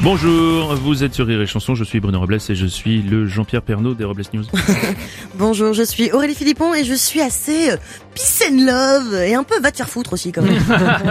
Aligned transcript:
Bonjour, 0.00 0.76
vous 0.76 1.02
êtes 1.02 1.12
sur 1.12 1.26
Rire 1.26 1.40
et 1.42 1.46
Chanson, 1.46 1.74
je 1.74 1.82
suis 1.82 1.98
Bruno 1.98 2.20
Robles 2.20 2.38
et 2.48 2.54
je 2.54 2.66
suis 2.66 3.02
le 3.02 3.26
Jean-Pierre 3.26 3.62
Pernaud 3.62 3.94
des 3.94 4.04
Robles 4.04 4.22
News. 4.32 4.44
Bonjour, 5.34 5.72
je 5.72 5.82
suis 5.82 6.12
Aurélie 6.12 6.36
Philippon 6.36 6.72
et 6.72 6.84
je 6.84 6.94
suis 6.94 7.20
assez 7.20 7.72
euh, 7.72 7.76
peace 8.14 8.44
and 8.48 8.64
love 8.64 9.14
et 9.14 9.34
un 9.34 9.42
peu 9.42 9.58
va 9.60 9.72
te 9.72 9.76
faire 9.78 9.88
foutre 9.88 10.12
aussi 10.12 10.30
quand 10.30 10.42
même. 10.42 10.62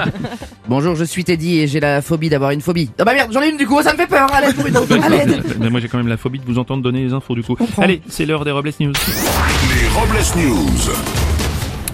Bonjour, 0.69 0.95
je 0.95 1.03
suis 1.03 1.25
Teddy 1.25 1.59
et 1.59 1.67
j'ai 1.67 1.81
la 1.81 2.01
phobie 2.01 2.29
d'avoir 2.29 2.51
une 2.51 2.61
phobie. 2.61 2.89
Oh 2.97 3.03
bah 3.03 3.13
merde, 3.13 3.29
j'en 3.33 3.41
ai 3.41 3.49
une 3.49 3.57
du 3.57 3.67
coup, 3.67 3.81
ça 3.81 3.91
me 3.91 3.97
fait 3.97 4.07
peur. 4.07 4.33
Allez, 4.33 4.53
Bruno, 4.53 4.79
allez. 5.03 5.35
Mais 5.59 5.69
moi 5.69 5.81
j'ai 5.81 5.89
quand 5.89 5.97
même 5.97 6.07
la 6.07 6.17
phobie 6.17 6.39
de 6.39 6.45
vous 6.45 6.57
entendre 6.57 6.81
donner 6.81 7.03
les 7.03 7.11
infos 7.11 7.35
du 7.35 7.43
coup. 7.43 7.57
Allez, 7.77 8.01
c'est 8.07 8.25
l'heure 8.25 8.45
des 8.45 8.51
Robles 8.51 8.71
News. 8.79 8.93
Les 8.93 9.87
Robles 9.89 10.47
News. 10.47 11.26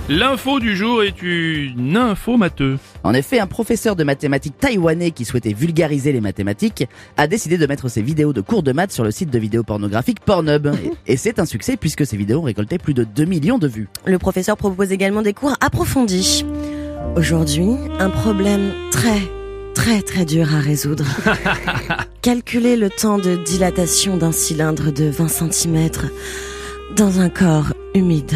L'info 0.10 0.60
du 0.60 0.76
jour 0.76 1.02
est 1.02 1.22
une 1.22 1.96
info 1.96 2.36
matheux. 2.36 2.78
En 3.06 3.14
effet, 3.14 3.40
un 3.40 3.48
professeur 3.48 3.96
de 3.96 4.04
mathématiques 4.04 4.58
taïwanais 4.60 5.12
qui 5.12 5.24
souhaitait 5.24 5.54
vulgariser 5.54 6.12
les 6.12 6.20
mathématiques 6.20 6.86
a 7.16 7.26
décidé 7.26 7.58
de 7.58 7.66
mettre 7.66 7.88
ses 7.88 8.02
vidéos 8.02 8.34
de 8.34 8.42
cours 8.42 8.64
de 8.64 8.74
maths 8.74 8.92
sur 8.92 9.06
le 9.06 9.12
site 9.12 9.30
de 9.30 9.40
vidéos 9.40 9.64
pornographiques 9.64 10.20
Pornhub. 10.20 10.68
Et, 10.68 10.92
et 11.14 11.18
c'est 11.18 11.40
un 11.40 11.46
succès 11.46 11.78
puisque 11.78 12.06
ces 12.06 12.18
vidéos 12.18 12.40
ont 12.40 12.44
récolté 12.44 12.78
plus 12.80 12.94
de 12.94 13.06
2 13.06 13.24
millions 13.24 13.58
de 13.58 13.68
vues. 13.70 13.88
Le 14.06 14.20
professeur 14.20 14.58
propose 14.58 14.92
également 14.92 15.22
des 15.22 15.34
cours 15.34 15.56
approfondis. 15.62 16.46
Aujourd'hui, 17.16 17.70
un 17.98 18.10
problème 18.10 18.74
très 18.92 19.22
très 19.74 20.02
très 20.02 20.26
dur 20.26 20.54
à 20.54 20.60
résoudre. 20.60 21.06
Calculer 22.22 22.76
le 22.76 22.90
temps 22.90 23.20
de 23.20 23.38
dilatation 23.38 24.18
d'un 24.18 24.34
cylindre 24.34 24.92
de 24.92 25.06
20 25.06 25.50
cm 25.50 25.90
dans 26.98 27.22
un 27.22 27.30
corps 27.30 27.73
humide. 27.94 28.33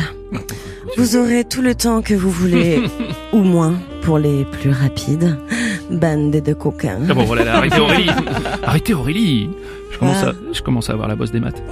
Vous 0.97 1.16
aurez 1.16 1.44
tout 1.44 1.61
le 1.61 1.75
temps 1.75 2.02
que 2.02 2.13
vous 2.13 2.31
voulez, 2.31 2.81
ou 3.33 3.44
moins 3.44 3.75
pour 4.02 4.17
les 4.17 4.45
plus 4.45 4.72
rapides. 4.72 5.38
Bande 5.91 6.31
de 6.31 6.53
coquins. 6.53 7.00
Ah 7.09 7.13
bon, 7.13 7.23
voilà, 7.23 7.44
là, 7.44 7.58
arrêtez 7.58 7.80
Aurélie. 7.80 8.09
Arrêtez 8.63 8.94
Aurélie. 8.94 9.50
Je 9.91 9.97
commence, 10.00 10.23
à, 10.23 10.33
je 10.52 10.61
commence 10.61 10.89
à 10.89 10.94
avoir 10.94 11.08
la 11.08 11.16
bosse 11.16 11.31
des 11.31 11.39
maths. 11.39 11.61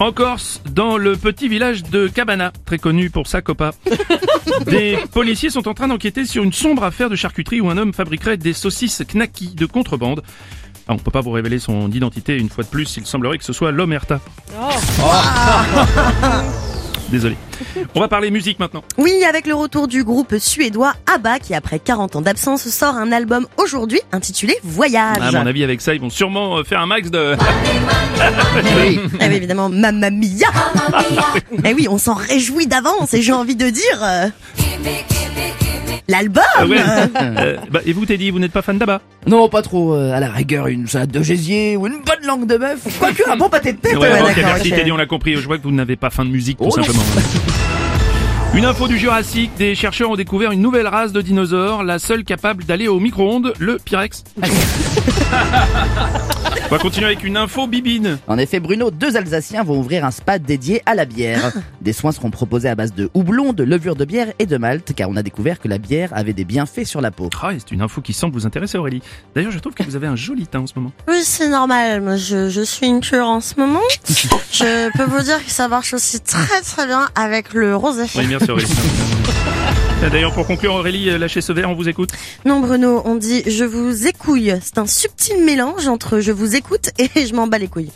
En 0.00 0.12
Corse, 0.12 0.62
dans 0.70 0.96
le 0.96 1.16
petit 1.16 1.48
village 1.48 1.82
de 1.82 2.06
Cabana, 2.06 2.52
très 2.64 2.78
connu 2.78 3.10
pour 3.10 3.26
sa 3.26 3.42
copa, 3.42 3.72
des 4.64 4.96
policiers 5.12 5.50
sont 5.50 5.66
en 5.66 5.74
train 5.74 5.88
d'enquêter 5.88 6.24
sur 6.24 6.44
une 6.44 6.52
sombre 6.52 6.84
affaire 6.84 7.10
de 7.10 7.16
charcuterie 7.16 7.60
où 7.60 7.68
un 7.68 7.76
homme 7.76 7.92
fabriquerait 7.92 8.36
des 8.36 8.52
saucisses 8.52 9.02
knacky 9.12 9.56
de 9.56 9.66
contrebande. 9.66 10.22
Ah, 10.88 10.94
on 10.94 10.96
peut 10.96 11.10
pas 11.10 11.20
vous 11.20 11.32
révéler 11.32 11.58
son 11.58 11.90
identité 11.90 12.36
une 12.36 12.48
fois 12.48 12.64
de 12.64 12.68
plus, 12.68 12.96
il 12.96 13.06
semblerait 13.06 13.38
que 13.38 13.44
ce 13.44 13.52
soit 13.52 13.72
l'Omerta. 13.72 14.20
Désolé. 17.10 17.36
On 17.94 18.00
va 18.00 18.08
parler 18.08 18.30
musique 18.30 18.58
maintenant. 18.58 18.82
Oui, 18.98 19.24
avec 19.26 19.46
le 19.46 19.54
retour 19.54 19.88
du 19.88 20.04
groupe 20.04 20.36
suédois 20.38 20.92
ABBA 21.06 21.38
qui 21.38 21.54
après 21.54 21.78
40 21.78 22.16
ans 22.16 22.20
d'absence 22.20 22.68
sort 22.68 22.96
un 22.96 23.12
album 23.12 23.46
aujourd'hui 23.56 24.00
intitulé 24.12 24.56
Voyage. 24.62 25.16
À 25.20 25.32
mon 25.32 25.46
avis, 25.46 25.64
avec 25.64 25.80
ça, 25.80 25.94
ils 25.94 26.00
vont 26.00 26.10
sûrement 26.10 26.58
euh, 26.58 26.64
faire 26.64 26.80
un 26.80 26.86
max 26.86 27.10
de... 27.10 27.34
Oui. 28.80 29.00
Oui, 29.20 29.22
évidemment, 29.34 29.68
Mamma 29.68 30.10
Mia. 30.10 30.48
Eh 31.64 31.74
oui, 31.74 31.86
on 31.88 31.98
s'en 31.98 32.14
réjouit 32.14 32.66
d'avance 32.66 33.14
et 33.14 33.22
j'ai 33.22 33.32
envie 33.32 33.56
de 33.56 33.70
dire 33.70 34.02
euh, 34.02 34.26
l'album. 36.08 36.42
Ah 36.56 36.66
ouais. 36.66 36.78
Euh, 37.38 37.56
bah, 37.70 37.80
et 37.86 37.92
vous, 37.92 38.06
Teddy, 38.06 38.30
vous 38.30 38.38
n'êtes 38.38 38.52
pas 38.52 38.62
fan 38.62 38.78
d'ABBA 38.78 39.00
Non, 39.26 39.48
pas 39.48 39.62
trop. 39.62 39.94
euh, 39.94 40.12
à 40.12 40.20
la 40.20 40.28
rigueur, 40.30 40.66
une 40.68 40.86
salade 40.86 41.10
de 41.10 41.22
gésier 41.22 41.76
ou 41.76 41.86
une 41.86 42.00
bonne 42.04 42.26
langue 42.26 42.46
de 42.46 42.56
bœuf. 42.56 42.80
Quoique, 42.98 43.28
un 43.28 43.36
bon 43.36 43.48
pâté 43.48 43.72
de 43.72 43.78
tête. 43.78 43.96
Ouais, 43.96 44.10
ouais, 44.22 44.34
merci. 44.36 44.70
Teddy, 44.70 44.90
on 44.92 44.96
l'a 44.96 45.06
compris. 45.06 45.36
Je 45.36 45.46
vois 45.46 45.58
que 45.58 45.62
vous 45.62 45.70
n'avez 45.72 45.96
pas 45.96 46.10
faim 46.10 46.24
de 46.24 46.30
musique, 46.30 46.58
tout 46.58 46.64
Oh 46.66 46.70
simplement. 46.70 47.02
Une 48.54 48.64
info 48.64 48.88
du 48.88 48.98
Jurassique, 48.98 49.50
des 49.58 49.74
chercheurs 49.74 50.10
ont 50.10 50.16
découvert 50.16 50.52
une 50.52 50.62
nouvelle 50.62 50.86
race 50.88 51.12
de 51.12 51.20
dinosaures, 51.20 51.84
la 51.84 51.98
seule 51.98 52.24
capable 52.24 52.64
d'aller 52.64 52.88
au 52.88 52.98
micro-ondes, 52.98 53.52
le 53.58 53.76
Pyrex. 53.84 54.24
On 56.70 56.74
va 56.74 56.78
continuer 56.78 57.06
avec 57.06 57.24
une 57.24 57.38
info 57.38 57.66
bibine. 57.66 58.18
En 58.26 58.36
effet, 58.36 58.60
Bruno, 58.60 58.90
deux 58.90 59.16
Alsaciens 59.16 59.62
vont 59.62 59.78
ouvrir 59.78 60.04
un 60.04 60.10
spa 60.10 60.38
dédié 60.38 60.82
à 60.84 60.94
la 60.94 61.06
bière. 61.06 61.52
Des 61.80 61.94
soins 61.94 62.12
seront 62.12 62.30
proposés 62.30 62.68
à 62.68 62.74
base 62.74 62.92
de 62.92 63.08
houblon, 63.14 63.54
de 63.54 63.64
levure 63.64 63.96
de 63.96 64.04
bière 64.04 64.28
et 64.38 64.44
de 64.44 64.56
malt, 64.58 64.92
car 64.94 65.08
on 65.08 65.16
a 65.16 65.22
découvert 65.22 65.60
que 65.60 65.68
la 65.68 65.78
bière 65.78 66.10
avait 66.12 66.34
des 66.34 66.44
bienfaits 66.44 66.84
sur 66.84 67.00
la 67.00 67.10
peau. 67.10 67.30
Ah, 67.42 67.52
c'est 67.54 67.70
une 67.70 67.80
info 67.80 68.02
qui 68.02 68.12
semble 68.12 68.34
vous 68.34 68.46
intéresser 68.46 68.76
Aurélie. 68.76 69.02
D'ailleurs, 69.34 69.50
je 69.50 69.58
trouve 69.60 69.72
que 69.72 69.82
vous 69.82 69.96
avez 69.96 70.08
un 70.08 70.16
joli 70.16 70.46
teint 70.46 70.60
en 70.60 70.66
ce 70.66 70.74
moment. 70.76 70.92
Oui, 71.08 71.22
c'est 71.22 71.48
normal. 71.48 72.02
Moi, 72.02 72.16
je, 72.16 72.50
je 72.50 72.60
suis 72.60 72.86
une 72.86 73.00
cure 73.00 73.26
en 73.26 73.40
ce 73.40 73.54
moment. 73.58 73.80
Je 74.52 74.90
peux 74.96 75.04
vous 75.04 75.22
dire 75.22 75.42
que 75.44 75.50
ça 75.50 75.68
marche 75.68 75.94
aussi 75.94 76.20
très 76.20 76.60
très 76.62 76.86
bien 76.86 77.08
avec 77.14 77.54
le 77.54 77.76
rosé. 77.76 78.04
Oui, 78.14 78.26
merci 78.28 78.50
Aurélie. 78.50 78.68
D'ailleurs, 80.12 80.32
pour 80.32 80.46
conclure, 80.46 80.74
Aurélie, 80.74 81.10
euh, 81.10 81.18
lâchez 81.18 81.40
ce 81.40 81.52
verre, 81.52 81.70
on 81.70 81.74
vous 81.74 81.88
écoute. 81.88 82.10
Non, 82.44 82.60
Bruno, 82.60 83.02
on 83.04 83.16
dit 83.16 83.42
je 83.46 83.64
vous 83.64 84.06
écouille. 84.06 84.54
C'est 84.62 84.78
un 84.78 84.86
subtil 84.86 85.44
mélange 85.44 85.88
entre 85.88 86.20
je 86.20 86.32
vous 86.32 86.54
écoute 86.56 86.90
et 86.98 87.26
je 87.26 87.34
m'en 87.34 87.46
bats 87.46 87.58
les 87.58 87.68
couilles. 87.68 87.90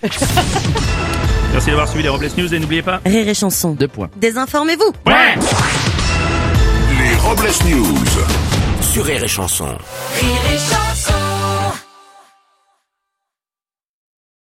Merci 1.52 1.68
d'avoir 1.68 1.88
suivi 1.88 2.02
les 2.02 2.08
Robles 2.08 2.28
News 2.36 2.52
et 2.54 2.58
n'oubliez 2.58 2.82
pas... 2.82 3.00
Rire 3.04 3.28
et 3.28 3.34
chanson. 3.34 3.72
Deux 3.72 3.88
points. 3.88 4.08
Désinformez-vous. 4.16 4.92
Ouais 5.06 5.34
Les 6.98 7.14
Robles 7.16 7.50
News. 7.66 7.96
Sur 8.80 9.04
Rire 9.04 9.22
et 9.22 9.28
Chanson. 9.28 9.66
Rire 9.66 10.40
et 10.54 10.58
chanson 10.58 11.01